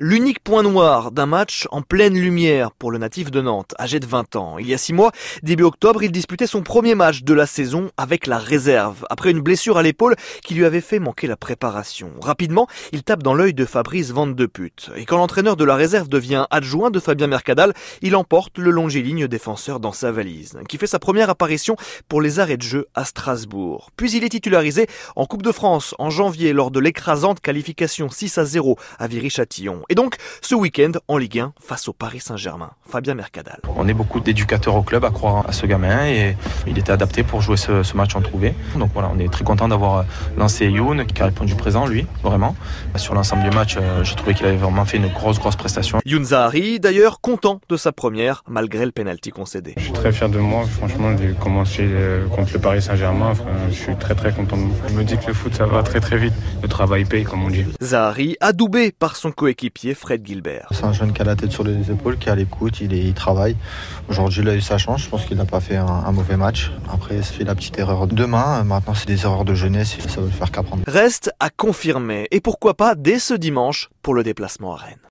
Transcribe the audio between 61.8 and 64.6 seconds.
épaules, qui a l'écoute, il, il travaille. Aujourd'hui, il a eu